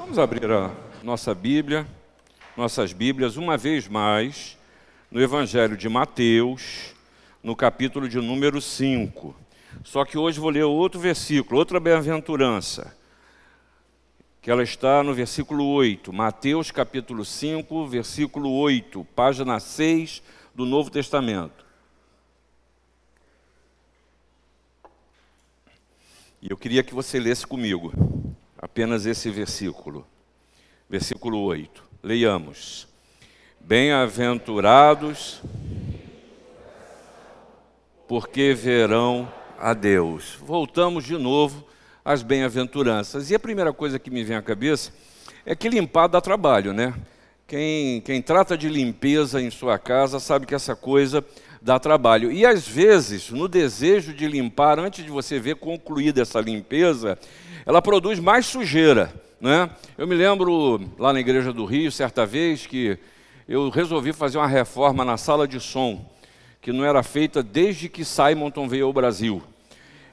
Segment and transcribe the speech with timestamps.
[0.00, 1.86] Vamos abrir a nossa Bíblia,
[2.56, 4.56] nossas Bíblias, uma vez mais,
[5.10, 6.94] no Evangelho de Mateus,
[7.42, 9.36] no capítulo de número 5.
[9.84, 12.96] Só que hoje vou ler outro versículo, outra bem-aventurança,
[14.40, 20.22] que ela está no versículo 8, Mateus capítulo 5, versículo 8, página 6
[20.54, 21.64] do Novo Testamento.
[26.40, 27.92] E eu queria que você lesse comigo
[28.60, 30.06] apenas esse versículo,
[30.88, 31.82] versículo 8.
[32.02, 32.86] Leiamos.
[33.58, 35.40] Bem-aventurados,
[38.06, 40.38] porque verão a Deus.
[40.42, 41.66] Voltamos de novo
[42.04, 43.30] às bem-aventuranças.
[43.30, 44.92] E a primeira coisa que me vem à cabeça
[45.46, 46.94] é que limpar dá trabalho, né?
[47.46, 51.24] Quem, quem trata de limpeza em sua casa sabe que essa coisa
[51.60, 52.30] dá trabalho.
[52.30, 57.18] E às vezes, no desejo de limpar, antes de você ver concluída essa limpeza,
[57.64, 59.12] ela produz mais sujeira.
[59.40, 59.70] Né?
[59.96, 62.98] Eu me lembro lá na igreja do Rio, certa vez, que
[63.48, 66.04] eu resolvi fazer uma reforma na sala de som,
[66.60, 69.42] que não era feita desde que Simonton veio ao Brasil.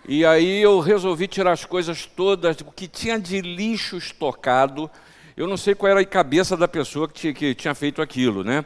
[0.08, 4.90] E aí eu resolvi tirar as coisas todas, o que tinha de lixo estocado.
[5.36, 8.44] Eu não sei qual era a cabeça da pessoa que tinha, que tinha feito aquilo,
[8.44, 8.64] né?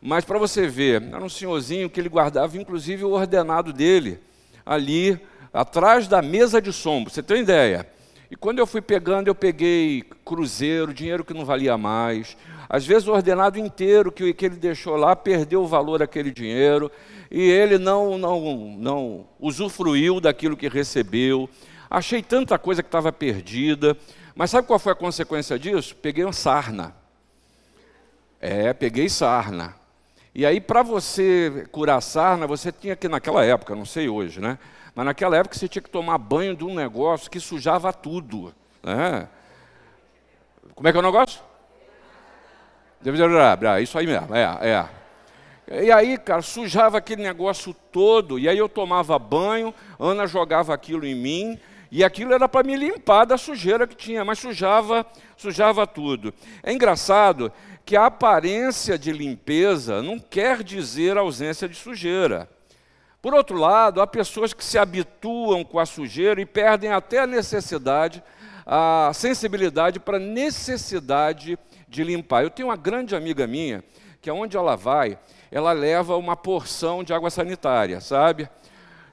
[0.00, 4.18] Mas para você ver, era um senhorzinho que ele guardava, inclusive, o ordenado dele,
[4.66, 5.18] ali
[5.52, 7.04] atrás da mesa de som.
[7.04, 7.86] Você tem ideia?
[8.32, 12.34] E quando eu fui pegando, eu peguei cruzeiro, dinheiro que não valia mais.
[12.66, 16.90] Às vezes o ordenado inteiro que, ele deixou lá perdeu o valor daquele dinheiro
[17.30, 18.40] e ele não, não,
[18.78, 21.46] não usufruiu daquilo que recebeu.
[21.90, 23.94] Achei tanta coisa que estava perdida.
[24.34, 25.94] Mas sabe qual foi a consequência disso?
[25.96, 26.96] Peguei uma sarna.
[28.40, 29.74] É, peguei sarna.
[30.34, 34.58] E aí, para você curar sarna, você tinha que, naquela época, não sei hoje, né?
[34.94, 38.54] Mas naquela época você tinha que tomar banho de um negócio que sujava tudo.
[38.82, 39.28] Né?
[40.74, 41.40] Como é que é o negócio?
[43.80, 45.82] Isso aí mesmo, é, é.
[45.84, 51.06] E aí, cara, sujava aquele negócio todo, e aí eu tomava banho, Ana jogava aquilo
[51.06, 51.58] em mim,
[51.90, 56.32] e aquilo era para me limpar da sujeira que tinha, mas sujava, sujava tudo.
[56.62, 57.52] É engraçado
[57.84, 62.48] que a aparência de limpeza não quer dizer ausência de sujeira.
[63.22, 67.26] Por outro lado, há pessoas que se habituam com a sujeira e perdem até a
[67.26, 68.20] necessidade,
[68.66, 71.56] a sensibilidade para a necessidade
[71.86, 72.42] de limpar.
[72.42, 73.84] Eu tenho uma grande amiga minha
[74.20, 75.16] que aonde ela vai,
[75.52, 78.48] ela leva uma porção de água sanitária, sabe?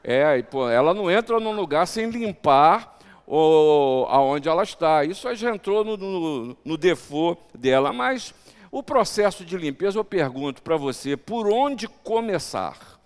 [0.04, 0.44] É,
[0.74, 5.06] ela não entra num lugar sem limpar o, aonde ela está.
[5.06, 7.94] Isso já entrou no, no, no default dela.
[7.94, 8.34] Mas
[8.72, 12.99] o processo de limpeza, eu pergunto para você, por onde começar?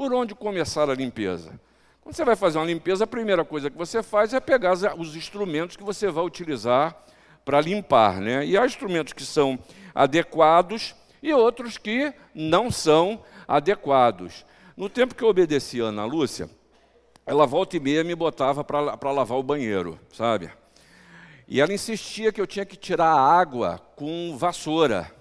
[0.00, 1.60] Por onde começar a limpeza?
[2.00, 5.14] Quando você vai fazer uma limpeza, a primeira coisa que você faz é pegar os
[5.14, 6.96] instrumentos que você vai utilizar
[7.44, 8.18] para limpar.
[8.18, 8.46] Né?
[8.46, 9.58] E há instrumentos que são
[9.94, 14.46] adequados e outros que não são adequados.
[14.74, 16.48] No tempo que eu obedecia a Ana Lúcia,
[17.26, 20.50] ela volta e meia me botava para lavar o banheiro, sabe?
[21.46, 25.19] E ela insistia que eu tinha que tirar a água com vassoura.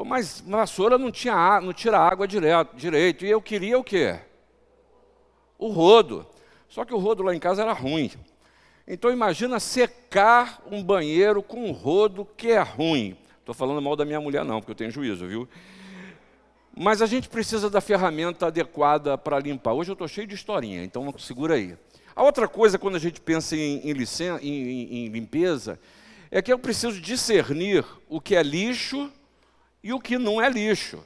[0.00, 3.26] Pô, mas vassoura não, tinha, não tira água direto, direito.
[3.26, 4.18] E eu queria o quê?
[5.58, 6.26] O rodo.
[6.70, 8.10] Só que o rodo lá em casa era ruim.
[8.88, 13.14] Então imagina secar um banheiro com um rodo que é ruim.
[13.40, 15.46] Estou falando mal da minha mulher, não, porque eu tenho juízo, viu?
[16.74, 19.74] Mas a gente precisa da ferramenta adequada para limpar.
[19.74, 21.76] Hoje eu estou cheio de historinha, então segura aí.
[22.16, 25.78] A outra coisa, quando a gente pensa em, em, em, em limpeza,
[26.30, 29.12] é que eu preciso discernir o que é lixo
[29.82, 31.04] e o que não é lixo.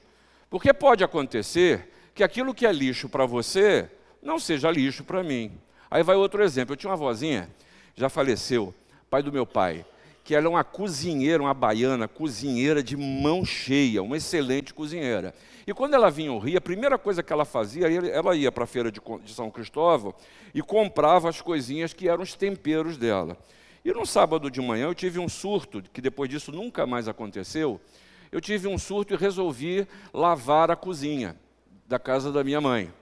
[0.51, 3.91] Porque pode acontecer que aquilo que é lixo para você
[4.23, 5.53] não seja lixo para mim.
[5.91, 6.73] Aí vai outro exemplo.
[6.73, 7.51] Eu tinha uma vozinha,
[7.95, 8.75] já faleceu,
[9.11, 9.85] pai do meu pai
[10.25, 15.35] que ela é uma cozinheira, uma baiana, cozinheira de mão cheia, uma excelente cozinheira.
[15.67, 18.65] E quando ela vinha ao Rio, a primeira coisa que ela fazia, ela ia para
[18.65, 20.15] a feira de, São Cristóvão
[20.55, 23.37] e comprava as coisinhas que eram os temperos dela.
[23.85, 27.79] E no sábado de manhã eu tive um surto, que depois disso nunca mais aconteceu.
[28.35, 31.37] Eu tive um surto e resolvi lavar a cozinha
[31.87, 32.93] da casa da minha mãe.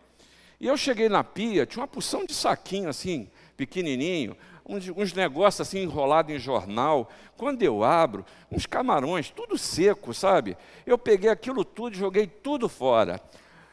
[0.61, 4.37] E eu cheguei na pia, tinha uma porção de saquinho assim, pequenininho,
[4.69, 7.11] uns, uns negócios assim enrolados em jornal.
[7.35, 10.55] Quando eu abro, uns camarões, tudo seco, sabe?
[10.85, 13.19] Eu peguei aquilo tudo e joguei tudo fora.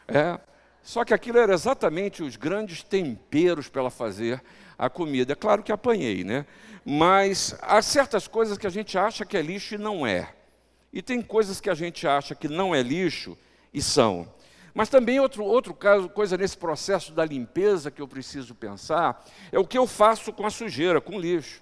[0.08, 0.40] É.
[0.82, 4.42] Só que aquilo era exatamente os grandes temperos para fazer
[4.78, 5.34] a comida.
[5.34, 6.46] É claro que apanhei, né?
[6.86, 10.39] Mas há certas coisas que a gente acha que é lixo e não é.
[10.92, 13.36] E tem coisas que a gente acha que não é lixo
[13.72, 14.28] e são.
[14.74, 19.58] Mas também outro, outro caso, coisa nesse processo da limpeza que eu preciso pensar, é
[19.58, 21.60] o que eu faço com a sujeira, com o lixo.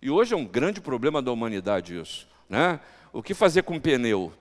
[0.00, 2.28] E hoje é um grande problema da humanidade isso.
[2.48, 2.80] Né?
[3.12, 4.32] O que fazer com pneu?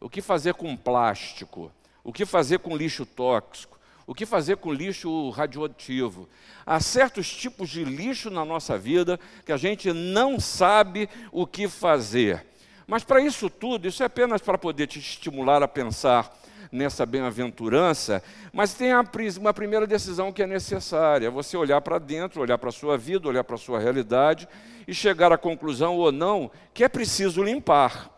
[0.00, 1.70] O que fazer com plástico?
[2.02, 3.78] O que fazer com lixo tóxico?
[4.06, 6.28] O que fazer com lixo radioativo?
[6.66, 11.68] Há certos tipos de lixo na nossa vida que a gente não sabe o que
[11.68, 12.44] fazer.
[12.86, 16.32] Mas para isso tudo, isso é apenas para poder te estimular a pensar
[16.70, 18.92] nessa bem-aventurança, mas tem
[19.38, 23.28] uma primeira decisão que é necessária: você olhar para dentro, olhar para a sua vida,
[23.28, 24.48] olhar para a sua realidade
[24.88, 28.10] e chegar à conclusão ou não que é preciso limpar.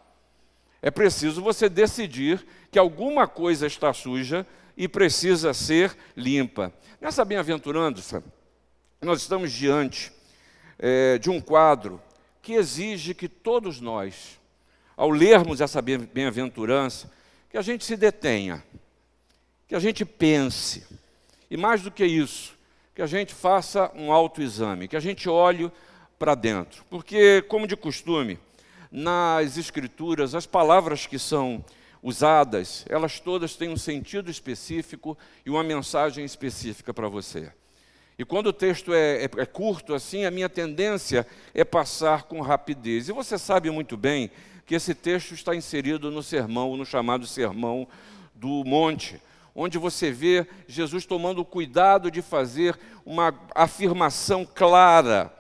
[0.80, 4.46] É preciso você decidir que alguma coisa está suja
[4.76, 6.72] e precisa ser limpa.
[7.00, 8.22] Nessa bem-aventurança,
[9.00, 10.12] nós estamos diante
[10.78, 12.00] é, de um quadro
[12.42, 14.38] que exige que todos nós,
[14.96, 17.10] ao lermos essa bem-aventurança,
[17.50, 18.64] que a gente se detenha,
[19.66, 20.86] que a gente pense,
[21.50, 22.54] e mais do que isso,
[22.94, 25.70] que a gente faça um autoexame, que a gente olhe
[26.18, 26.84] para dentro.
[26.88, 28.38] Porque, como de costume,
[28.90, 31.64] nas Escrituras, as palavras que são
[32.02, 37.50] usadas, elas todas têm um sentido específico e uma mensagem específica para você.
[38.18, 42.40] E quando o texto é, é, é, curto assim, a minha tendência é passar com
[42.40, 43.08] rapidez.
[43.08, 44.30] E você sabe muito bem
[44.64, 47.88] que esse texto está inserido no sermão, no chamado Sermão
[48.34, 49.20] do Monte,
[49.54, 55.32] onde você vê Jesus tomando o cuidado de fazer uma afirmação clara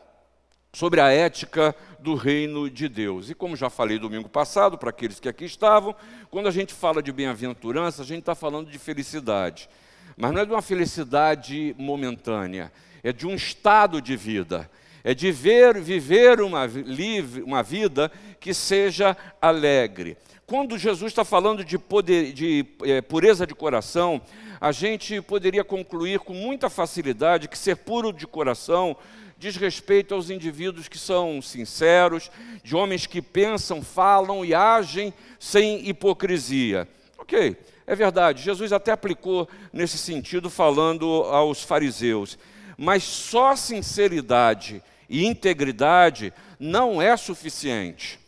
[0.72, 3.30] sobre a ética do reino de Deus.
[3.30, 5.94] E como já falei domingo passado, para aqueles que aqui estavam,
[6.30, 9.68] quando a gente fala de bem-aventurança, a gente está falando de felicidade.
[10.16, 12.72] Mas não é de uma felicidade momentânea,
[13.02, 14.70] é de um estado de vida
[15.04, 20.16] é de ver, viver uma, livre, uma vida que seja alegre.
[20.46, 24.20] Quando Jesus está falando de, poder, de é, pureza de coração,
[24.58, 28.96] a gente poderia concluir com muita facilidade que ser puro de coração
[29.36, 32.30] diz respeito aos indivíduos que são sinceros,
[32.62, 36.88] de homens que pensam, falam e agem sem hipocrisia.
[37.18, 37.54] Ok,
[37.86, 42.38] é verdade, Jesus até aplicou nesse sentido falando aos fariseus,
[42.76, 48.18] mas só sinceridade e integridade não é suficiente.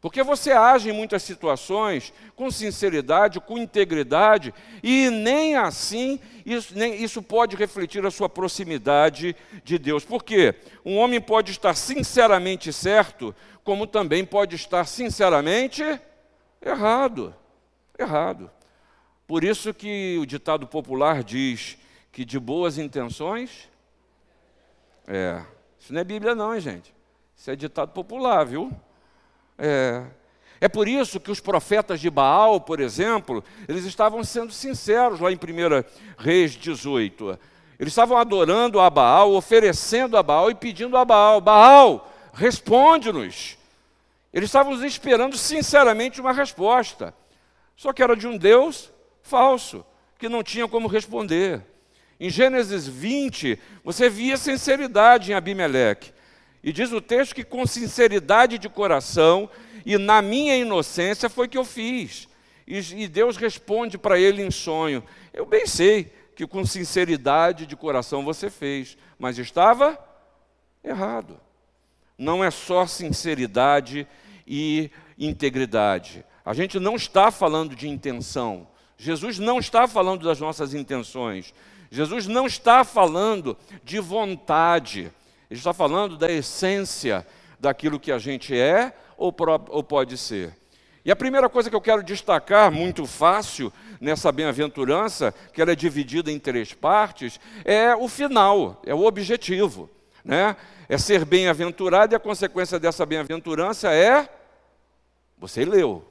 [0.00, 7.02] Porque você age em muitas situações com sinceridade, com integridade, e nem assim isso, nem,
[7.02, 10.02] isso pode refletir a sua proximidade de Deus.
[10.04, 10.54] Por quê?
[10.86, 15.82] Um homem pode estar sinceramente certo, como também pode estar sinceramente
[16.62, 17.34] errado.
[17.98, 18.50] Errado.
[19.30, 21.78] Por isso que o ditado popular diz
[22.10, 23.68] que de boas intenções.
[25.06, 25.40] É,
[25.78, 26.92] isso não é Bíblia, não, hein, gente?
[27.36, 28.72] Isso é ditado popular, viu?
[29.56, 30.04] É.
[30.60, 35.30] É por isso que os profetas de Baal, por exemplo, eles estavam sendo sinceros lá
[35.30, 35.38] em 1
[36.18, 37.38] Reis 18.
[37.78, 43.56] Eles estavam adorando a Baal, oferecendo a Baal e pedindo a Baal: Baal, responde-nos.
[44.32, 47.14] Eles estavam esperando sinceramente uma resposta.
[47.76, 48.90] Só que era de um Deus
[49.30, 49.86] falso,
[50.18, 51.62] que não tinha como responder.
[52.18, 56.12] Em Gênesis 20, você via sinceridade em Abimeleque.
[56.62, 59.48] E diz o texto que com sinceridade de coração
[59.86, 62.28] e na minha inocência foi que eu fiz.
[62.66, 68.24] E, Deus responde para ele em sonho: Eu bem sei que com sinceridade de coração
[68.24, 69.98] você fez, mas estava
[70.84, 71.40] errado.
[72.18, 74.06] Não é só sinceridade
[74.46, 76.24] e integridade.
[76.44, 78.68] A gente não está falando de intenção.
[79.00, 81.54] Jesus não está falando das nossas intenções.
[81.90, 85.10] Jesus não está falando de vontade,
[85.50, 87.26] ele está falando da essência
[87.58, 89.34] daquilo que a gente é ou,
[89.70, 90.54] ou pode ser.
[91.02, 95.74] E a primeira coisa que eu quero destacar, muito fácil, nessa bem-aventurança, que ela é
[95.74, 99.88] dividida em três partes, é o final, é o objetivo.
[100.22, 100.54] Né?
[100.90, 104.28] É ser bem-aventurado e a consequência dessa bem-aventurança é.
[105.38, 106.06] Você leu.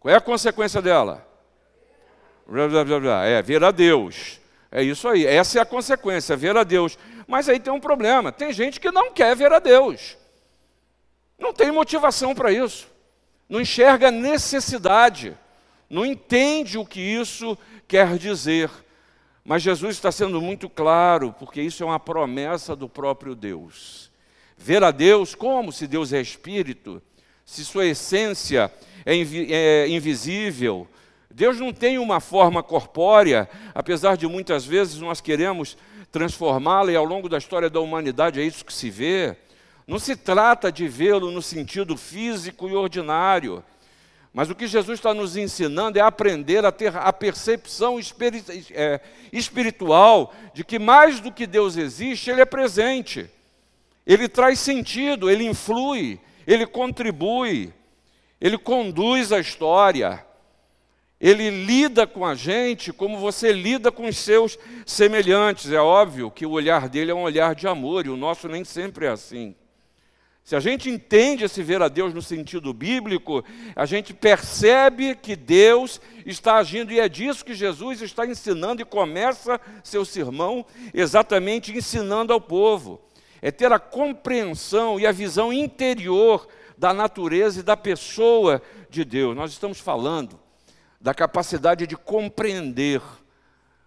[0.00, 1.35] Qual é a consequência dela?
[2.48, 4.40] É ver a Deus.
[4.70, 6.98] É isso aí, essa é a consequência, ver a Deus.
[7.26, 10.16] Mas aí tem um problema: tem gente que não quer ver a Deus,
[11.38, 12.88] não tem motivação para isso,
[13.48, 15.36] não enxerga necessidade,
[15.88, 17.56] não entende o que isso
[17.88, 18.70] quer dizer.
[19.44, 24.10] Mas Jesus está sendo muito claro, porque isso é uma promessa do próprio Deus.
[24.58, 27.00] Ver a Deus como se Deus é espírito,
[27.44, 28.72] se sua essência
[29.04, 30.88] é, é invisível,
[31.36, 35.76] Deus não tem uma forma corpórea, apesar de muitas vezes nós queremos
[36.10, 39.36] transformá-la, e ao longo da história da humanidade é isso que se vê.
[39.86, 43.62] Não se trata de vê-lo no sentido físico e ordinário,
[44.32, 47.98] mas o que Jesus está nos ensinando é aprender a ter a percepção
[48.70, 49.00] é,
[49.30, 53.28] espiritual de que mais do que Deus existe, Ele é presente.
[54.06, 57.74] Ele traz sentido, ele influi, ele contribui,
[58.40, 60.24] ele conduz a história.
[61.20, 65.72] Ele lida com a gente como você lida com os seus semelhantes.
[65.72, 68.64] É óbvio que o olhar dele é um olhar de amor e o nosso nem
[68.64, 69.54] sempre é assim.
[70.44, 73.42] Se a gente entende esse ver a Deus no sentido bíblico,
[73.74, 78.84] a gente percebe que Deus está agindo e é disso que Jesus está ensinando e
[78.84, 83.00] começa seu sermão exatamente ensinando ao povo.
[83.42, 86.46] É ter a compreensão e a visão interior
[86.78, 89.34] da natureza e da pessoa de Deus.
[89.34, 90.45] Nós estamos falando
[91.06, 93.00] da capacidade de compreender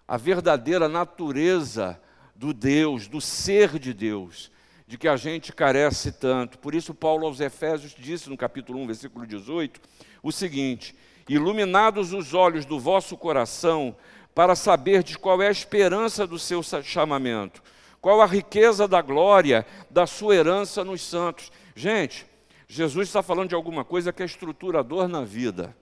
[0.07, 1.99] a verdadeira natureza
[2.33, 4.49] do Deus, do ser de Deus
[4.87, 6.57] de que a gente carece tanto.
[6.57, 9.81] Por isso, Paulo aos Efésios disse no capítulo 1, versículo 18,
[10.23, 10.95] o seguinte:
[11.27, 13.97] Iluminados os olhos do vosso coração,
[14.33, 17.61] para saber de qual é a esperança do seu chamamento,
[17.99, 21.51] qual a riqueza da glória da sua herança nos santos.
[21.75, 22.25] Gente,
[22.65, 25.75] Jesus está falando de alguma coisa que é estruturador na vida,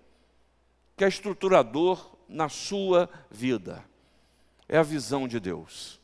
[0.97, 3.85] que é estruturador na sua vida.
[4.67, 5.97] É a visão de Deus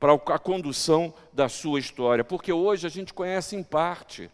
[0.00, 4.30] para a condução da sua história, porque hoje a gente conhece em parte.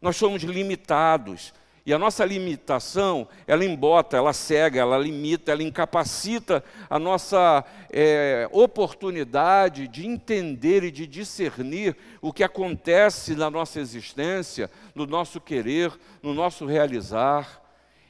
[0.00, 1.52] Nós somos limitados.
[1.84, 8.48] E a nossa limitação, ela embota, ela cega, ela limita, ela incapacita a nossa é,
[8.52, 15.92] oportunidade de entender e de discernir o que acontece na nossa existência, no nosso querer,
[16.22, 17.61] no nosso realizar.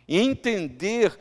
[0.06, 1.18] E entender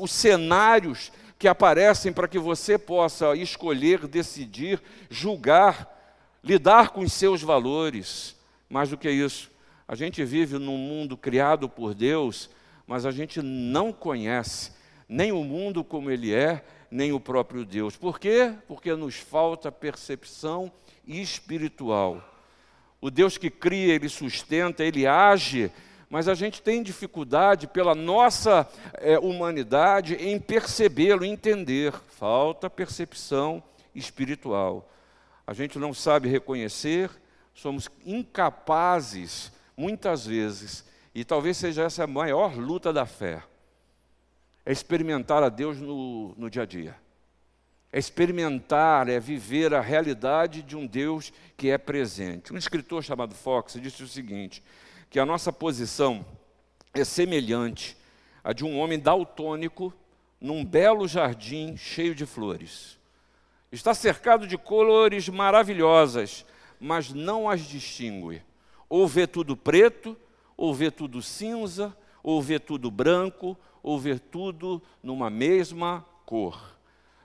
[0.00, 5.96] os cenários que aparecem para que você possa escolher, decidir, julgar,
[6.42, 8.36] lidar com os seus valores.
[8.68, 9.50] Mais do que isso,
[9.86, 12.50] a gente vive num mundo criado por Deus,
[12.86, 14.72] mas a gente não conhece
[15.08, 17.96] nem o mundo como ele é, nem o próprio Deus.
[17.96, 18.52] Por quê?
[18.66, 20.70] Porque nos falta percepção
[21.06, 22.22] espiritual.
[23.00, 25.70] O Deus que cria, ele sustenta, ele age
[26.10, 31.92] mas a gente tem dificuldade pela nossa é, humanidade em percebê-lo, entender.
[31.92, 33.62] Falta percepção
[33.94, 34.90] espiritual.
[35.46, 37.10] A gente não sabe reconhecer,
[37.54, 40.84] somos incapazes, muitas vezes,
[41.14, 43.42] e talvez seja essa a maior luta da fé,
[44.64, 46.96] é experimentar a Deus no, no dia a dia.
[47.90, 52.52] É experimentar, é viver a realidade de um Deus que é presente.
[52.52, 54.62] Um escritor chamado Fox disse o seguinte:
[55.10, 56.24] que a nossa posição
[56.94, 57.96] é semelhante
[58.42, 59.92] à de um homem daltônico
[60.40, 62.98] num belo jardim cheio de flores.
[63.70, 66.44] Está cercado de cores maravilhosas,
[66.80, 68.42] mas não as distingue.
[68.88, 70.16] Ou vê tudo preto,
[70.56, 76.78] ou vê tudo cinza, ou vê tudo branco, ou vê tudo numa mesma cor.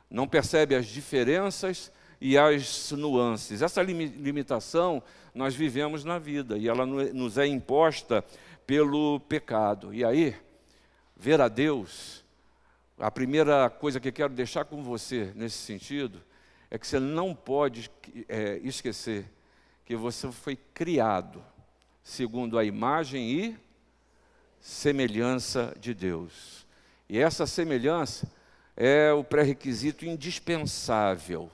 [0.09, 1.91] Não percebe as diferenças
[2.23, 3.61] e as nuances.
[3.61, 5.03] Essa limitação
[5.35, 8.23] nós vivemos na vida e ela nos é imposta
[8.65, 9.93] pelo pecado.
[9.93, 10.33] E aí,
[11.17, 12.23] ver a Deus,
[12.97, 16.21] a primeira coisa que quero deixar com você nesse sentido
[16.71, 17.91] é que você não pode
[18.29, 19.25] é, esquecer
[19.83, 21.43] que você foi criado
[22.01, 23.57] segundo a imagem e
[24.61, 26.65] semelhança de Deus.
[27.09, 28.31] E essa semelhança
[28.77, 31.51] é o pré-requisito indispensável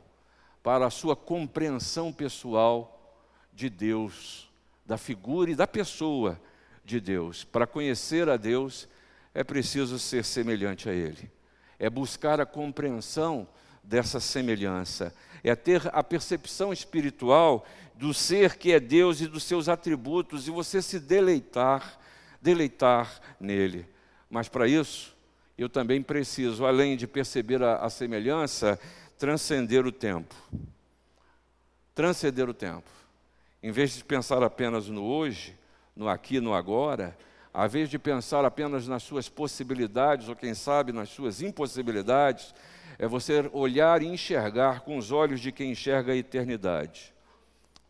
[0.70, 3.18] para a sua compreensão pessoal
[3.52, 4.48] de Deus,
[4.86, 6.40] da figura e da pessoa
[6.86, 7.44] de Deus.
[7.44, 8.88] Para conhecer a Deus,
[9.34, 11.32] é preciso ser semelhante a Ele.
[11.80, 13.48] É buscar a compreensão
[13.84, 15.12] dessa semelhança.
[15.44, 20.52] É ter a percepção espiritual do ser que é Deus e dos seus atributos e
[20.52, 22.00] você se deleitar,
[22.40, 23.88] deleitar nele.
[24.30, 25.18] Mas para isso,
[25.58, 28.80] eu também preciso, além de perceber a, a semelhança,
[29.20, 30.34] transcender o tempo.
[31.94, 32.90] Transcender o tempo.
[33.62, 35.56] Em vez de pensar apenas no hoje,
[35.94, 37.16] no aqui, no agora,
[37.54, 42.56] ao invés de pensar apenas nas suas possibilidades, ou quem sabe nas suas impossibilidades,
[42.98, 47.14] é você olhar e enxergar com os olhos de quem enxerga a eternidade.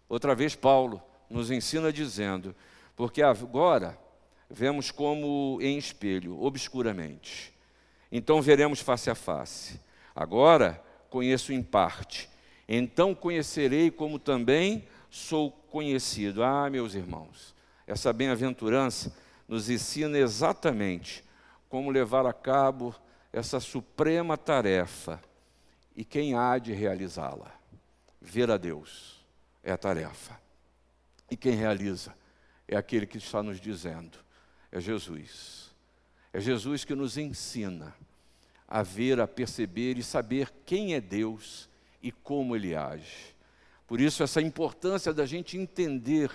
[0.07, 2.55] Outra vez, Paulo nos ensina dizendo:
[2.95, 3.95] porque agora
[4.49, 7.53] vemos como em espelho, obscuramente.
[8.11, 9.79] Então veremos face a face.
[10.15, 12.29] Agora conheço em parte.
[12.67, 16.43] Então conhecerei como também sou conhecido.
[16.43, 17.55] Ah, meus irmãos,
[17.87, 19.15] essa bem-aventurança
[19.47, 21.23] nos ensina exatamente
[21.67, 22.95] como levar a cabo
[23.33, 25.21] essa suprema tarefa
[25.95, 27.51] e quem há de realizá-la.
[28.21, 29.25] Ver a Deus
[29.63, 30.39] é a tarefa.
[31.31, 32.13] E quem realiza
[32.67, 34.17] é aquele que está nos dizendo,
[34.71, 35.73] é Jesus.
[36.31, 37.95] É Jesus que nos ensina
[38.71, 41.67] a ver, a perceber e saber quem é Deus
[42.03, 43.35] e como ele age.
[43.87, 46.29] Por isso, essa importância da gente entender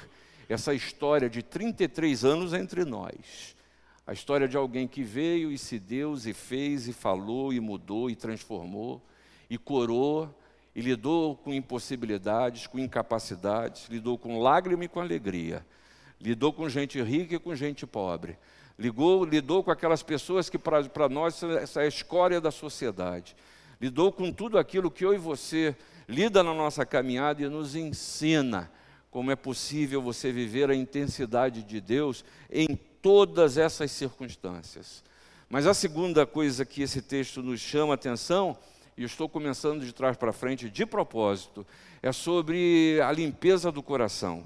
[0.48, 3.54] essa história de 33 anos entre nós.
[4.04, 8.10] A história de alguém que veio e se deu e fez e falou e mudou
[8.10, 9.00] e transformou
[9.48, 10.36] e curou
[10.74, 15.64] e lidou com impossibilidades, com incapacidades, lidou com lágrima e com alegria,
[16.20, 18.36] lidou com gente rica e com gente pobre,
[18.78, 23.36] ligou, lidou com aquelas pessoas que para nós essa é a escória da sociedade,
[23.80, 25.76] lidou com tudo aquilo que eu e você
[26.08, 28.70] lida na nossa caminhada e nos ensina
[29.10, 35.04] como é possível você viver a intensidade de Deus em todas essas circunstâncias.
[35.48, 38.56] Mas a segunda coisa que esse texto nos chama a atenção,
[38.96, 41.66] e estou começando de trás para frente de propósito,
[42.02, 44.42] é sobre a limpeza do coração.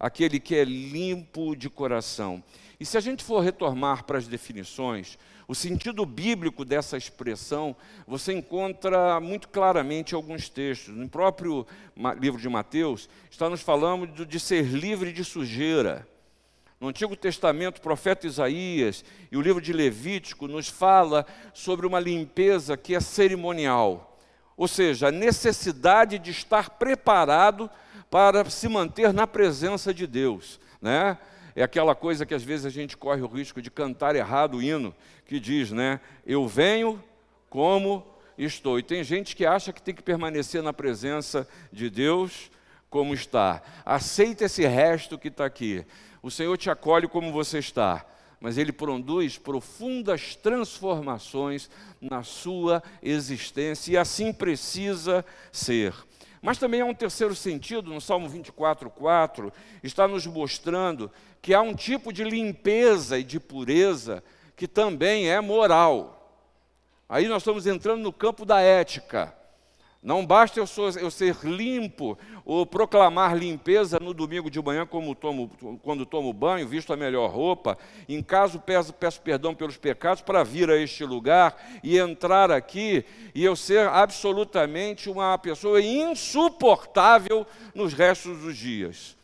[0.00, 2.42] Aquele que é limpo de coração.
[2.80, 7.76] E se a gente for retomar para as definições, o sentido bíblico dessa expressão
[8.06, 10.96] você encontra muito claramente em alguns textos.
[10.96, 11.66] No próprio
[12.18, 16.08] livro de Mateus, está nos falando de ser livre de sujeira.
[16.80, 22.00] No Antigo Testamento, o profeta Isaías e o livro de Levítico nos fala sobre uma
[22.00, 24.18] limpeza que é cerimonial,
[24.56, 27.68] ou seja, a necessidade de estar preparado
[28.10, 31.16] para se manter na presença de Deus, né?
[31.54, 34.62] É aquela coisa que às vezes a gente corre o risco de cantar errado o
[34.62, 34.94] hino,
[35.26, 36.00] que diz, né?
[36.26, 37.02] Eu venho
[37.48, 38.06] como
[38.38, 38.78] estou.
[38.78, 42.50] E tem gente que acha que tem que permanecer na presença de Deus
[42.88, 43.62] como está.
[43.84, 45.84] Aceita esse resto que está aqui.
[46.22, 48.04] O Senhor te acolhe como você está,
[48.40, 55.94] mas Ele produz profundas transformações na sua existência e assim precisa ser.
[56.42, 61.10] Mas também há um terceiro sentido, no Salmo 24, 4, está nos mostrando
[61.42, 64.22] que há um tipo de limpeza e de pureza
[64.56, 66.38] que também é moral.
[67.08, 69.34] Aí nós estamos entrando no campo da ética.
[70.02, 74.88] Não basta eu, sou, eu, ser limpo ou proclamar limpeza no domingo de manhã
[75.20, 75.50] tomo,
[75.82, 77.76] quando tomo banho, visto a melhor roupa.
[78.08, 83.04] Em caso, peço, peço perdão pelos pecados para vir a este lugar e entrar aqui
[83.34, 89.18] e eu ser absolutamente uma pessoa insuportável nos restos dos dias.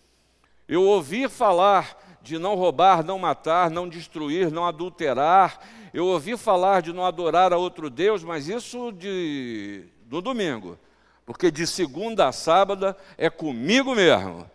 [0.69, 5.59] Eu ouvir falar de não roubar, não matar, não destruir, não adulterar.
[5.95, 10.79] Eu ouvi falar de não adorar a outro Deus, mas isso de no domingo,
[11.25, 14.49] porque de segunda a sábado é comigo mesmo.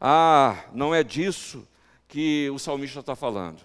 [0.00, 1.66] Ah, não é disso
[2.06, 3.60] que o salmista está falando.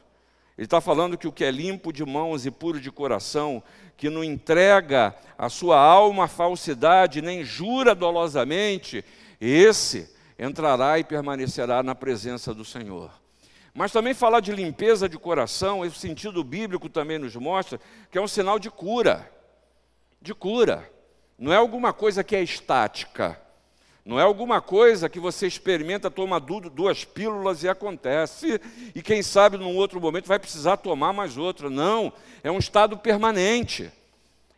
[0.58, 3.62] Ele está falando que o que é limpo de mãos e puro de coração,
[3.98, 9.04] que não entrega a sua alma à falsidade, nem jura dolosamente,
[9.40, 13.12] esse entrará e permanecerá na presença do Senhor.
[13.74, 18.22] Mas também falar de limpeza de coração, esse sentido bíblico também nos mostra que é
[18.22, 19.30] um sinal de cura.
[20.22, 20.90] De cura.
[21.38, 23.40] Não é alguma coisa que é estática.
[24.06, 28.62] Não é alguma coisa que você experimenta, toma duas pílulas e acontece,
[28.94, 31.72] e quem sabe num outro momento vai precisar tomar mais outra.
[31.72, 33.92] Não, é um estado permanente.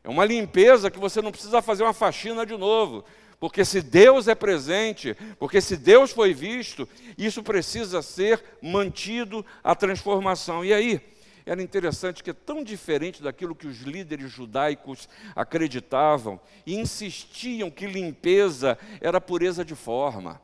[0.03, 3.05] É uma limpeza que você não precisa fazer uma faxina de novo.
[3.39, 6.87] Porque se Deus é presente, porque se Deus foi visto,
[7.17, 10.65] isso precisa ser mantido a transformação.
[10.65, 10.99] E aí?
[11.47, 17.88] Era interessante que é tão diferente daquilo que os líderes judaicos acreditavam e insistiam que
[17.88, 20.41] limpeza era pureza de forma,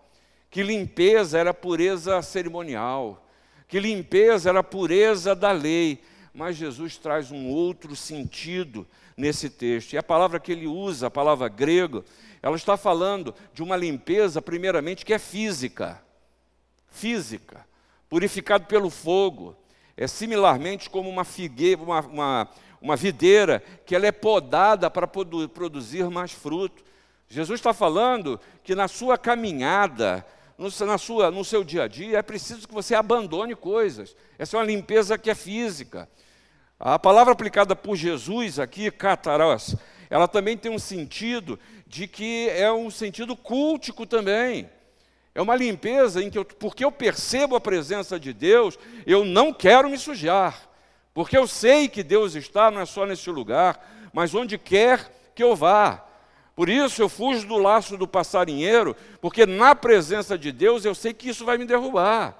[0.49, 3.27] que limpeza era pureza cerimonial,
[3.67, 6.01] que limpeza era pureza da lei.
[6.33, 8.87] Mas Jesus traz um outro sentido
[9.17, 9.93] nesse texto.
[9.93, 12.03] E a palavra que ele usa, a palavra grega,
[12.41, 16.01] ela está falando de uma limpeza, primeiramente, que é física.
[16.87, 17.67] Física.
[18.09, 19.57] Purificado pelo fogo
[19.95, 22.49] é similarmente como uma figueira, uma, uma,
[22.81, 26.83] uma videira, que ela é podada para produzir mais fruto.
[27.27, 30.25] Jesus está falando que na sua caminhada,
[30.57, 34.15] no, na sua, no seu dia a dia, é preciso que você abandone coisas.
[34.37, 36.09] Essa é uma limpeza que é física.
[36.79, 39.75] A palavra aplicada por Jesus aqui, catarós,
[40.09, 44.69] ela também tem um sentido de que é um sentido cultico também.
[45.35, 49.51] É uma limpeza em que, eu, porque eu percebo a presença de Deus, eu não
[49.51, 50.69] quero me sujar.
[51.13, 53.79] Porque eu sei que Deus está não é só nesse lugar,
[54.13, 56.05] mas onde quer que eu vá.
[56.55, 61.13] Por isso eu fujo do laço do passarinheiro, porque na presença de Deus eu sei
[61.13, 62.37] que isso vai me derrubar.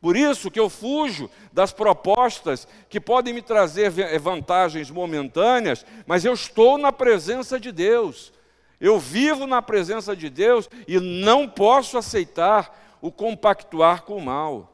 [0.00, 6.32] Por isso que eu fujo das propostas que podem me trazer vantagens momentâneas, mas eu
[6.32, 8.32] estou na presença de Deus.
[8.80, 14.72] Eu vivo na presença de Deus e não posso aceitar o compactuar com o mal.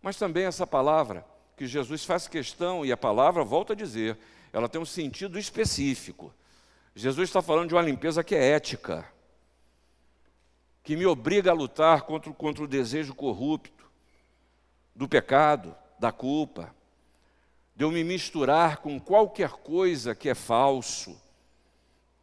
[0.00, 4.16] Mas também essa palavra, que Jesus faz questão, e a palavra, volta a dizer,
[4.52, 6.32] ela tem um sentido específico.
[6.94, 9.04] Jesus está falando de uma limpeza que é ética,
[10.82, 13.84] que me obriga a lutar contra, contra o desejo corrupto,
[14.94, 16.74] do pecado, da culpa,
[17.76, 21.20] de eu me misturar com qualquer coisa que é falso,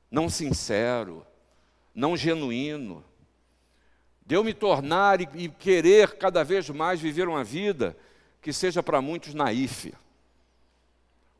[0.09, 1.25] não sincero,
[1.93, 3.03] não genuíno,
[4.25, 7.95] de eu me tornar e, e querer cada vez mais viver uma vida
[8.41, 9.93] que seja para muitos naífe,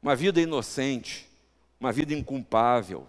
[0.01, 1.29] uma vida inocente,
[1.79, 3.07] uma vida inculpável,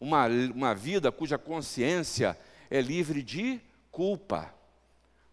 [0.00, 2.38] uma, uma vida cuja consciência
[2.70, 3.60] é livre de
[3.90, 4.54] culpa,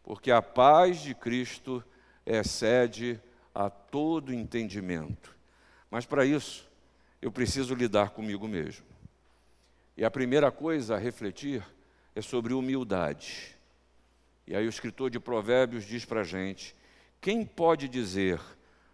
[0.04, 1.84] porque a paz de Cristo
[2.26, 3.20] excede
[3.54, 5.36] a todo entendimento.
[5.90, 6.70] Mas para isso,
[7.22, 8.86] eu preciso lidar comigo mesmo.
[9.98, 11.66] E a primeira coisa a refletir
[12.16, 13.58] é sobre humildade.
[14.46, 16.76] E aí o escritor de Provérbios diz para a gente:
[17.20, 18.40] quem pode dizer,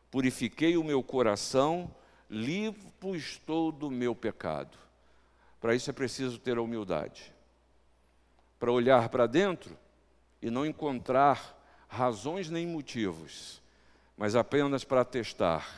[0.09, 1.93] purifiquei o meu coração,
[2.29, 4.77] limpo estou do meu pecado?
[5.59, 7.33] Para isso é preciso ter a humildade.
[8.57, 9.77] Para olhar para dentro
[10.41, 13.61] e não encontrar razões nem motivos,
[14.15, 15.69] mas apenas para testar: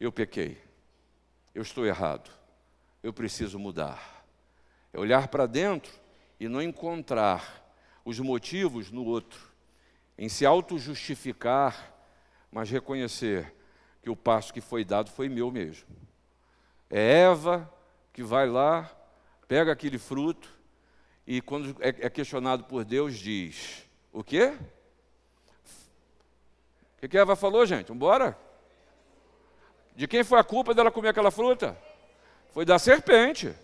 [0.00, 0.60] eu pequei,
[1.54, 2.32] eu estou errado,
[3.00, 4.13] eu preciso mudar.
[4.94, 5.92] É olhar para dentro
[6.38, 7.68] e não encontrar
[8.04, 9.40] os motivos no outro,
[10.16, 11.92] em se auto-justificar,
[12.48, 13.52] mas reconhecer
[14.00, 15.88] que o passo que foi dado foi meu mesmo.
[16.88, 17.68] É Eva
[18.12, 18.88] que vai lá,
[19.48, 20.48] pega aquele fruto
[21.26, 24.56] e, quando é, é questionado por Deus, diz: O quê?
[26.96, 27.88] O que, que Eva falou, gente?
[27.88, 28.38] Vamos embora?
[29.96, 31.76] De quem foi a culpa dela comer aquela fruta?
[32.52, 33.63] Foi da serpente.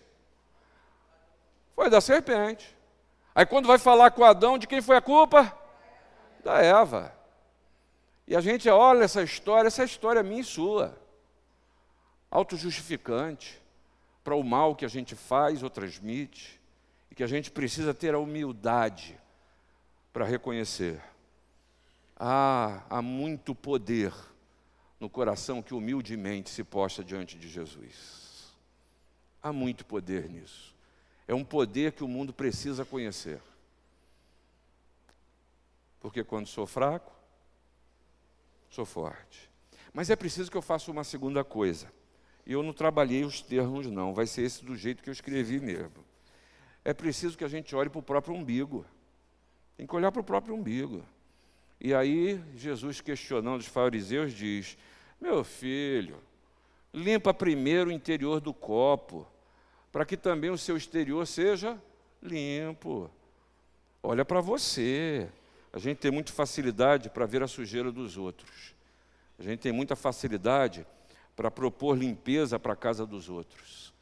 [1.81, 2.77] Foi da serpente.
[3.35, 5.51] Aí quando vai falar com Adão, de quem foi a culpa?
[6.45, 7.11] Da Eva.
[8.29, 10.95] E a gente olha essa história, essa história é minha e sua.
[12.31, 13.59] Autojustificante
[14.23, 16.61] para o mal que a gente faz ou transmite,
[17.11, 19.19] e que a gente precisa ter a humildade
[20.13, 21.01] para reconhecer.
[22.15, 24.13] Ah, há muito poder
[25.01, 28.55] no coração que humildemente se posta diante de Jesus.
[29.43, 30.79] Há muito poder nisso.
[31.31, 33.41] É um poder que o mundo precisa conhecer.
[36.01, 37.13] Porque quando sou fraco,
[38.69, 39.49] sou forte.
[39.93, 41.87] Mas é preciso que eu faça uma segunda coisa.
[42.45, 44.13] E eu não trabalhei os termos, não.
[44.13, 46.05] Vai ser esse do jeito que eu escrevi mesmo.
[46.85, 48.85] É preciso que a gente olhe para o próprio umbigo.
[49.77, 51.01] Tem que olhar para o próprio umbigo.
[51.81, 54.77] E aí, Jesus, questionando os fariseus, diz:
[55.21, 56.21] Meu filho,
[56.93, 59.29] limpa primeiro o interior do copo
[59.93, 61.81] para que também o seu exterior seja
[62.23, 63.11] limpo.
[64.03, 65.29] Olha para você.
[65.73, 68.75] A gente tem muita facilidade para ver a sujeira dos outros.
[69.39, 70.87] A gente tem muita facilidade
[71.37, 73.95] para propor limpeza para a casa dos outros.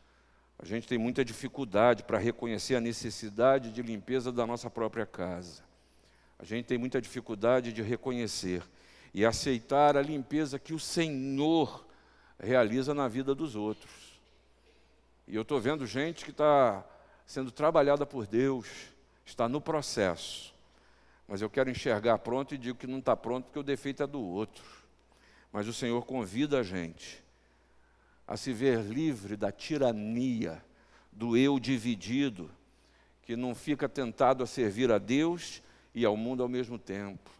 [0.58, 5.62] A gente tem muita dificuldade para reconhecer a necessidade de limpeza da nossa própria casa.
[6.38, 8.62] A gente tem muita dificuldade de reconhecer
[9.14, 11.86] e aceitar a limpeza que o Senhor
[12.40, 14.07] realiza na vida dos outros.
[15.28, 16.82] E eu estou vendo gente que está
[17.26, 18.66] sendo trabalhada por Deus,
[19.26, 20.54] está no processo.
[21.28, 24.06] Mas eu quero enxergar pronto e digo que não está pronto porque o defeito é
[24.06, 24.64] do outro.
[25.52, 27.22] Mas o Senhor convida a gente
[28.26, 30.64] a se ver livre da tirania,
[31.12, 32.50] do eu dividido,
[33.22, 35.62] que não fica tentado a servir a Deus
[35.94, 37.30] e ao mundo ao mesmo tempo.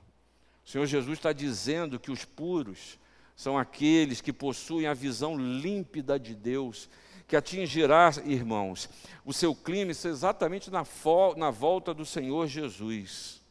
[0.65, 2.99] O Senhor Jesus está dizendo que os puros
[3.35, 6.91] são aqueles que possuem a visão límpida de Deus
[7.29, 8.89] que atingirá, irmãos,
[9.23, 10.83] o seu clímax exatamente na,
[11.37, 13.43] na volta do Senhor Jesus.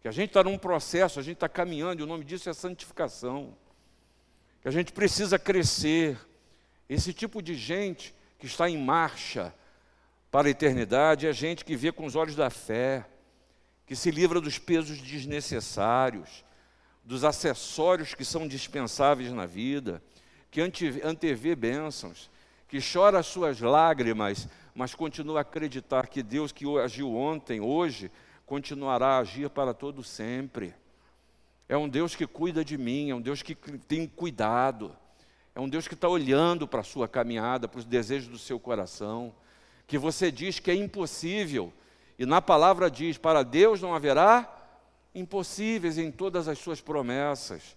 [0.00, 2.52] Que a gente está num processo, a gente está caminhando, e o nome disso é
[2.54, 3.52] santificação.
[4.62, 6.16] Que a gente precisa crescer.
[6.88, 9.52] Esse tipo de gente que está em marcha
[10.30, 13.04] para a eternidade é gente que vê com os olhos da fé,
[13.86, 16.44] que se livra dos pesos desnecessários,
[17.04, 20.00] dos acessórios que são dispensáveis na vida,
[20.48, 22.30] que antevê bênçãos,
[22.70, 28.12] que chora as suas lágrimas, mas continua a acreditar que Deus que agiu ontem, hoje,
[28.46, 30.72] continuará a agir para todo sempre.
[31.68, 34.96] É um Deus que cuida de mim, é um Deus que tem cuidado,
[35.52, 38.60] é um Deus que está olhando para a sua caminhada, para os desejos do seu
[38.60, 39.34] coração,
[39.84, 41.72] que você diz que é impossível,
[42.16, 44.48] e na palavra diz: para Deus não haverá
[45.12, 47.76] impossíveis em todas as suas promessas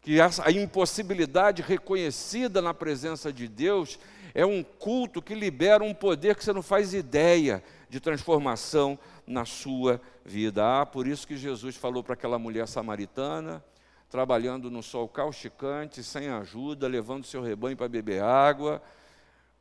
[0.00, 3.98] que a impossibilidade reconhecida na presença de Deus
[4.34, 9.44] é um culto que libera um poder que você não faz ideia de transformação na
[9.44, 10.80] sua vida.
[10.80, 13.62] Ah, por isso que Jesus falou para aquela mulher samaritana,
[14.08, 18.82] trabalhando no sol causticante, sem ajuda, levando seu rebanho para beber água,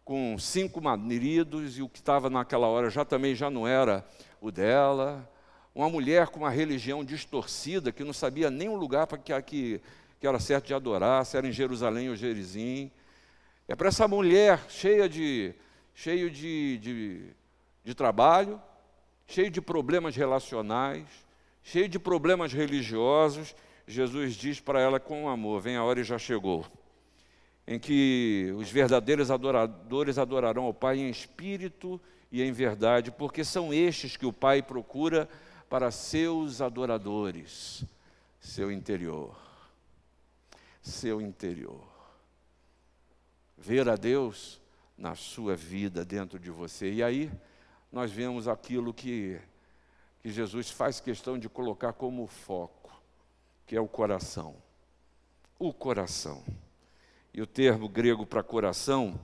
[0.05, 4.05] com cinco maridos, e o que estava naquela hora já também já não era
[4.39, 5.29] o dela,
[5.75, 9.81] uma mulher com uma religião distorcida, que não sabia nem o lugar para que, que,
[10.19, 12.91] que era certo de adorar, se era em Jerusalém ou Gerizim.
[13.67, 15.53] É para essa mulher cheia de,
[15.93, 17.29] cheio de, de,
[17.83, 18.61] de trabalho,
[19.27, 21.05] cheio de problemas relacionais,
[21.63, 23.55] cheio de problemas religiosos,
[23.87, 26.65] Jesus diz para ela com amor: Vem a hora e já chegou,
[27.65, 31.99] em que os verdadeiros adoradores adorarão ao Pai em espírito
[32.29, 35.29] e em verdade, porque são estes que o Pai procura
[35.69, 37.83] para seus adoradores,
[38.39, 39.46] seu interior.
[40.87, 41.85] Seu interior.
[43.57, 44.61] Ver a Deus
[44.97, 46.91] na sua vida, dentro de você.
[46.93, 47.29] E aí,
[47.91, 49.37] nós vemos aquilo que,
[50.21, 53.03] que Jesus faz questão de colocar como foco,
[53.65, 54.55] que é o coração.
[55.59, 56.41] O coração.
[57.33, 59.19] E o termo grego para coração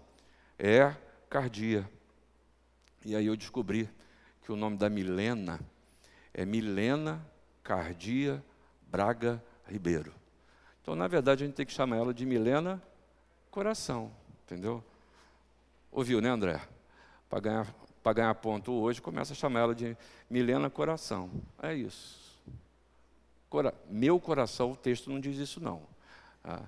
[0.60, 0.94] é
[1.30, 1.90] cardia.
[3.06, 3.90] E aí eu descobri
[4.42, 5.62] que o nome da Milena
[6.34, 7.26] é Milena
[7.64, 8.44] Cardia
[8.82, 10.23] Braga Ribeiro.
[10.84, 12.84] Então, na verdade, a gente tem que chamar ela de Milena
[13.50, 14.12] Coração,
[14.44, 14.84] entendeu?
[15.90, 16.62] Ouviu, né, André?
[17.30, 17.76] Para ganhar
[18.14, 19.96] ganhar ponto hoje, começa a chamar ela de
[20.30, 21.32] Milena Coração.
[21.62, 22.38] É isso.
[23.50, 25.84] Cora meu coração, o texto não diz isso não.
[26.44, 26.64] Ah,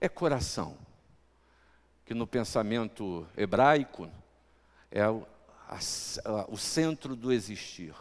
[0.00, 0.76] é coração,
[2.04, 4.10] que no pensamento hebraico
[4.90, 5.24] é o,
[5.68, 5.78] a,
[6.48, 7.94] o centro do existir.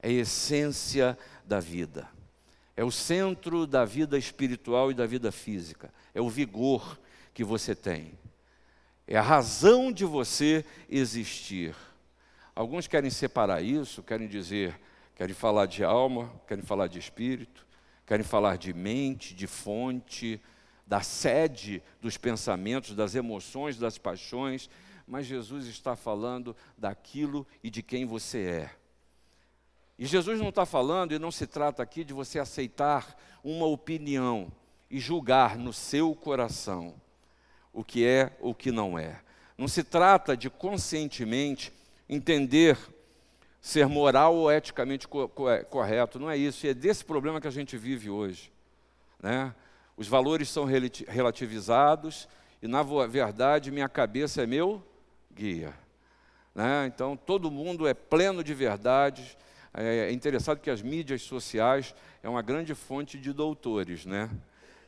[0.00, 2.08] É a essência da vida.
[2.76, 5.92] É o centro da vida espiritual e da vida física.
[6.14, 6.98] É o vigor
[7.34, 8.18] que você tem
[9.10, 11.74] é a razão de você existir.
[12.54, 14.80] Alguns querem separar isso, querem dizer,
[15.16, 17.66] querem falar de alma, querem falar de espírito,
[18.06, 20.40] querem falar de mente, de fonte,
[20.86, 24.70] da sede dos pensamentos, das emoções, das paixões,
[25.08, 28.70] mas Jesus está falando daquilo e de quem você é.
[30.00, 34.50] E Jesus não está falando, e não se trata aqui de você aceitar uma opinião
[34.90, 36.94] e julgar no seu coração
[37.70, 39.20] o que é ou o que não é.
[39.58, 41.70] Não se trata de conscientemente
[42.08, 42.78] entender
[43.60, 47.46] ser moral ou eticamente co co correto, não é isso, e é desse problema que
[47.46, 48.50] a gente vive hoje.
[49.22, 49.54] Né?
[49.98, 52.26] Os valores são relativizados
[52.62, 54.82] e, na verdade, minha cabeça é meu
[55.30, 55.74] guia.
[56.54, 56.86] Né?
[56.86, 59.36] Então, todo mundo é pleno de verdades.
[59.72, 64.30] É, é interessado que as mídias sociais é uma grande fonte de doutores, né?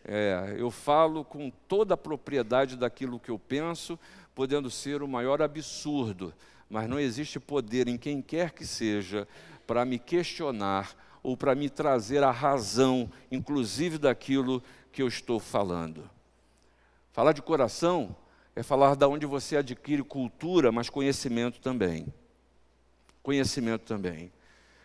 [0.05, 3.99] É, eu falo com toda a propriedade daquilo que eu penso,
[4.35, 6.35] podendo ser o maior absurdo,
[6.69, 9.29] mas não existe poder em quem quer que seja
[9.67, 16.11] para me questionar ou para me trazer a razão, inclusive daquilo que eu estou falando.
[17.13, 18.17] Falar de coração
[18.57, 22.13] é falar da onde você adquire cultura, mas conhecimento também.
[23.23, 24.33] Conhecimento também.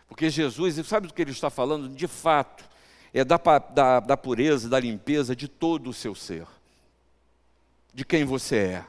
[0.08, 1.88] Porque Jesus, sabe do que ele está falando?
[1.88, 2.64] De fato,
[3.12, 6.46] é da, da, da pureza, da limpeza de todo o seu ser,
[7.92, 8.84] de quem você é,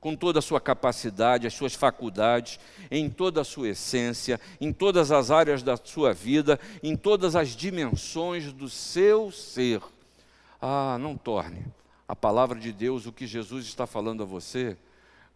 [0.00, 2.58] com toda a sua capacidade, as suas faculdades,
[2.90, 7.50] em toda a sua essência, em todas as áreas da sua vida, em todas as
[7.50, 9.82] dimensões do seu ser.
[10.60, 11.64] Ah, não torne
[12.08, 14.78] a palavra de Deus, o que Jesus está falando a você,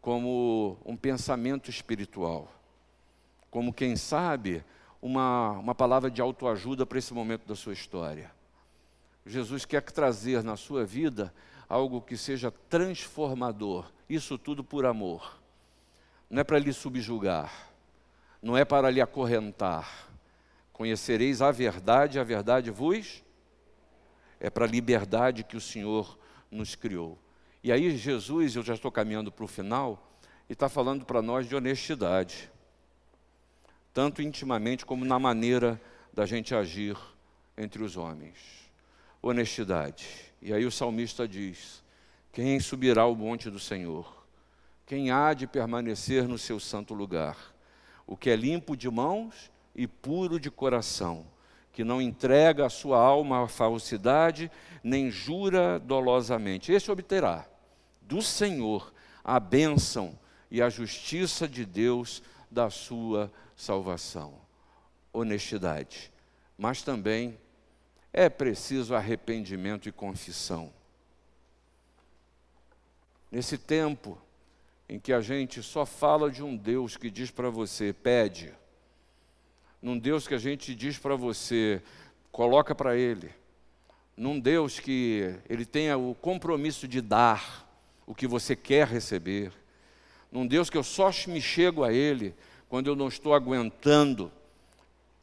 [0.01, 2.51] como um pensamento espiritual,
[3.51, 4.64] como quem sabe
[5.02, 8.30] uma, uma palavra de autoajuda para esse momento da sua história.
[9.26, 11.34] Jesus quer trazer na sua vida
[11.68, 15.42] algo que seja transformador, isso tudo por amor.
[16.30, 17.52] Não é para lhe subjugar,
[18.40, 20.08] não é para lhe acorrentar.
[20.72, 23.22] Conhecereis a verdade, a verdade vos
[24.38, 26.18] é para a liberdade que o Senhor
[26.50, 27.18] nos criou.
[27.62, 30.12] E aí, Jesus, eu já estou caminhando para o final,
[30.48, 32.50] e está falando para nós de honestidade
[33.92, 35.81] tanto intimamente como na maneira
[36.12, 36.96] da gente agir
[37.57, 38.37] entre os homens.
[39.20, 40.07] Honestidade.
[40.40, 41.83] E aí o salmista diz:
[42.33, 44.22] Quem subirá ao monte do Senhor?
[44.87, 47.37] Quem há de permanecer no seu santo lugar?
[48.07, 51.24] O que é limpo de mãos e puro de coração,
[51.72, 54.50] que não entrega a sua alma à falsidade,
[54.83, 56.72] nem jura dolosamente.
[56.72, 57.46] Esse obterá
[58.02, 58.92] do Senhor
[59.24, 60.18] a bênção
[60.50, 64.34] e a justiça de Deus da sua salvação.
[65.12, 66.12] Honestidade.
[66.56, 67.38] Mas também
[68.12, 70.72] é preciso arrependimento e confissão.
[73.30, 74.18] Nesse tempo
[74.88, 78.52] em que a gente só fala de um Deus que diz para você, pede,
[79.80, 81.82] num Deus que a gente diz para você,
[82.30, 83.30] coloca para Ele,
[84.14, 87.66] num Deus que Ele tenha o compromisso de dar
[88.06, 89.52] o que você quer receber,
[90.32, 92.34] num Deus que eu só me chego a Ele
[92.68, 94.32] quando eu não estou aguentando,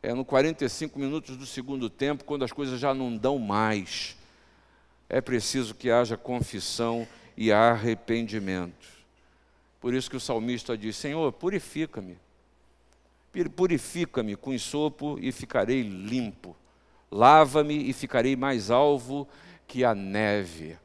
[0.03, 4.15] é no 45 minutos do segundo tempo, quando as coisas já não dão mais.
[5.09, 8.87] É preciso que haja confissão e arrependimento.
[9.81, 12.17] Por isso que o salmista diz: Senhor, purifica-me.
[13.55, 16.55] Purifica-me com ensopo e ficarei limpo.
[17.11, 19.27] Lava-me e ficarei mais alvo
[19.67, 20.77] que a neve.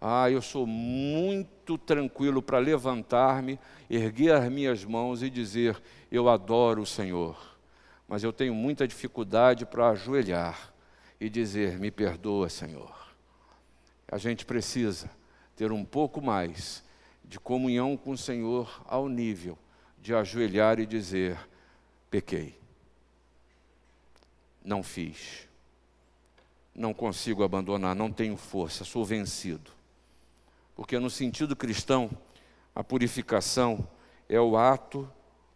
[0.00, 3.58] Ah, eu sou muito tranquilo para levantar-me,
[3.90, 5.80] erguer as minhas mãos e dizer:
[6.10, 7.58] Eu adoro o Senhor.
[8.06, 10.72] Mas eu tenho muita dificuldade para ajoelhar
[11.20, 12.94] e dizer: Me perdoa, Senhor.
[14.10, 15.10] A gente precisa
[15.56, 16.84] ter um pouco mais
[17.24, 19.58] de comunhão com o Senhor ao nível
[20.00, 21.36] de ajoelhar e dizer:
[22.08, 22.56] Pequei.
[24.64, 25.48] Não fiz.
[26.72, 29.77] Não consigo abandonar, não tenho força, sou vencido
[30.78, 32.08] porque no sentido cristão,
[32.72, 33.84] a purificação
[34.28, 35.10] é o ato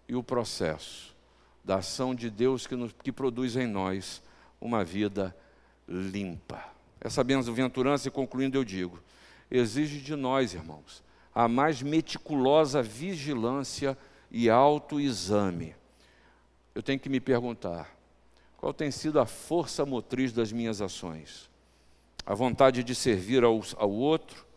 [0.09, 1.15] e o processo
[1.63, 4.21] da ação de Deus que, nos, que produz em nós
[4.61, 5.33] uma vida
[5.87, 6.65] limpa.
[7.01, 8.99] Essa bem-aventurança, concluindo, eu digo,
[9.49, 13.97] exige de nós, irmãos, a mais meticulosa vigilância
[14.29, 15.77] e autoexame.
[16.75, 17.97] Eu tenho que me perguntar:
[18.57, 21.49] qual tem sido a força motriz das minhas ações?
[22.27, 24.51] A vontade de servir ao, ao outro,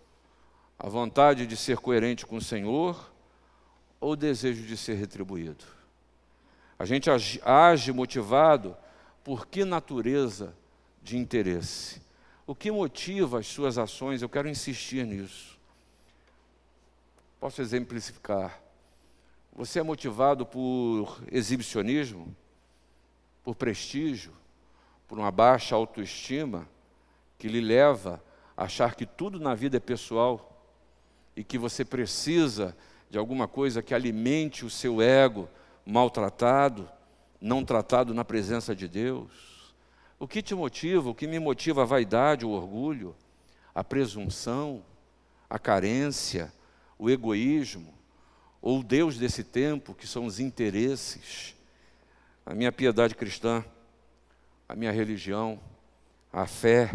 [0.77, 3.11] a vontade de ser coerente com o Senhor
[3.99, 5.63] ou o desejo de ser retribuído?
[6.77, 7.09] A gente
[7.43, 8.75] age motivado
[9.23, 10.55] por que natureza
[11.01, 12.01] de interesse?
[12.45, 14.21] O que motiva as suas ações?
[14.21, 15.57] Eu quero insistir nisso.
[17.39, 18.61] Posso exemplificar.
[19.53, 22.35] Você é motivado por exibicionismo,
[23.43, 24.33] por prestígio,
[25.07, 26.67] por uma baixa autoestima
[27.39, 28.21] que lhe leva
[28.55, 30.54] a achar que tudo na vida é pessoal
[31.35, 32.75] e que você precisa
[33.09, 35.49] de alguma coisa que alimente o seu ego
[35.85, 36.89] maltratado,
[37.39, 39.73] não tratado na presença de Deus?
[40.17, 41.09] O que te motiva?
[41.09, 43.15] O que me motiva a vaidade, o orgulho,
[43.73, 44.83] a presunção,
[45.49, 46.51] a carência,
[46.97, 47.93] o egoísmo,
[48.61, 51.55] ou o Deus desse tempo, que são os interesses?
[52.45, 53.63] A minha piedade cristã,
[54.67, 55.59] a minha religião,
[56.31, 56.91] a fé,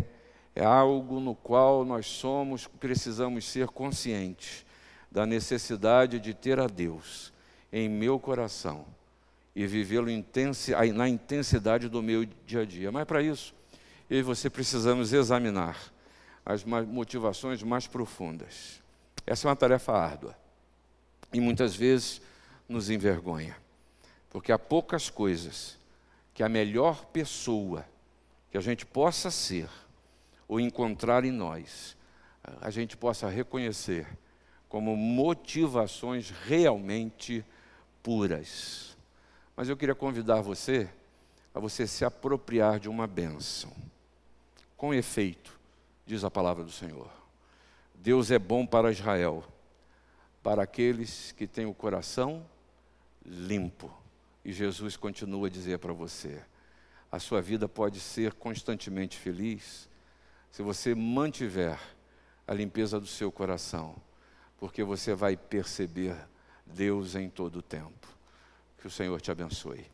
[0.61, 4.67] é algo no qual nós somos, precisamos ser conscientes
[5.11, 7.33] da necessidade de ter a Deus
[7.73, 8.85] em meu coração
[9.57, 10.09] e vivê-lo
[10.95, 12.93] na intensidade do meu dia a dia.
[12.93, 13.55] Mas para isso,
[14.11, 15.79] eu e você precisamos examinar
[16.45, 18.83] as motivações mais profundas.
[19.27, 20.37] Essa é uma tarefa árdua
[21.33, 22.21] e muitas vezes
[22.69, 23.57] nos envergonha,
[24.29, 25.79] porque há poucas coisas
[26.35, 27.83] que a melhor pessoa
[28.51, 29.67] que a gente possa ser
[30.51, 31.97] ou encontrar em nós,
[32.61, 34.19] a gente possa reconhecer
[34.69, 37.47] como motivações realmente
[38.03, 38.97] puras.
[39.55, 40.91] Mas eu queria convidar você
[41.55, 43.71] a você se apropriar de uma bênção.
[44.77, 45.57] Com efeito,
[46.05, 47.09] diz a palavra do Senhor.
[47.95, 49.45] Deus é bom para Israel,
[50.43, 52.45] para aqueles que têm o coração
[53.25, 53.89] limpo.
[54.45, 56.43] E Jesus continua a dizer para você:
[57.13, 59.89] a sua vida pode ser constantemente feliz
[60.51, 61.79] se você mantiver
[62.47, 63.97] a limpeza do seu coração,
[64.59, 66.17] porque você vai perceber
[66.67, 68.09] Deus em todo o tempo.
[68.79, 69.87] Que o Senhor te abençoe.